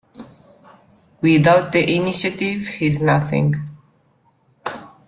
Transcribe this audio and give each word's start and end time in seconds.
Without 1.21 1.71
the 1.73 1.95
Initiative, 1.95 2.65
he's 2.69 2.99
nothing. 2.99 3.69